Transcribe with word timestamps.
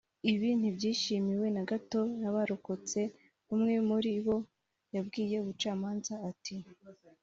Ibi 0.31 0.49
ntibyishimiwe 0.59 1.47
na 1.55 1.63
gato 1.69 1.99
n’abarokotse; 2.19 2.99
umwe 3.53 3.75
muri 3.89 4.11
bo 4.25 4.37
yabwiye 4.95 5.35
ubucamanza 5.39 6.13
ati 6.29 6.55